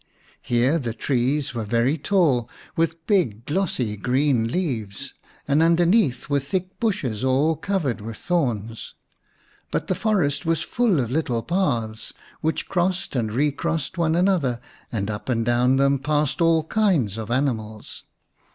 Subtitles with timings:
[0.41, 5.13] Here the trees were very tall, with big glossy green leaves,
[5.47, 8.95] and underneath were thick bushes all covered with thorns.
[9.69, 14.59] But the forest was full of little paths, which crossed and recrossed one another,
[14.91, 18.05] and up and down them passed all kinds of animals.